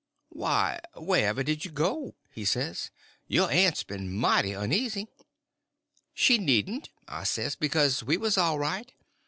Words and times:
"Why, 0.29 0.79
where 0.95 1.27
ever 1.27 1.43
did 1.43 1.63
you 1.63 1.69
go?" 1.69 2.15
he 2.31 2.43
says. 2.43 2.89
"Your 3.27 3.51
aunt's 3.51 3.83
been 3.83 4.11
mighty 4.11 4.51
uneasy." 4.51 5.07
"She 6.15 6.39
needn't," 6.39 6.89
I 7.07 7.23
says, 7.23 7.55
"because 7.55 8.01
we 8.03 8.17
was 8.17 8.35
all 8.35 8.57
right. 8.57 8.91